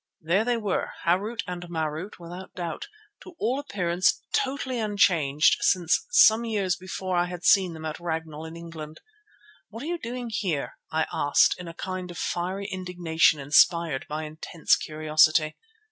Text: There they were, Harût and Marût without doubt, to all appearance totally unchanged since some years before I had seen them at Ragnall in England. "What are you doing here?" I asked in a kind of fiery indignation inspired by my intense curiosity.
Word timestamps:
There 0.21 0.43
they 0.43 0.57
were, 0.57 0.93
Harût 1.05 1.43
and 1.45 1.61
Marût 1.69 2.17
without 2.17 2.55
doubt, 2.55 2.87
to 3.21 3.35
all 3.37 3.59
appearance 3.59 4.23
totally 4.33 4.79
unchanged 4.79 5.57
since 5.59 6.07
some 6.09 6.43
years 6.43 6.75
before 6.75 7.15
I 7.15 7.25
had 7.25 7.45
seen 7.45 7.75
them 7.75 7.85
at 7.85 7.99
Ragnall 7.99 8.45
in 8.47 8.55
England. 8.55 8.99
"What 9.69 9.83
are 9.83 9.85
you 9.85 9.99
doing 9.99 10.31
here?" 10.31 10.79
I 10.91 11.05
asked 11.13 11.53
in 11.59 11.67
a 11.67 11.75
kind 11.75 12.09
of 12.09 12.17
fiery 12.17 12.65
indignation 12.65 13.39
inspired 13.39 14.07
by 14.09 14.21
my 14.21 14.23
intense 14.25 14.75
curiosity. 14.75 15.55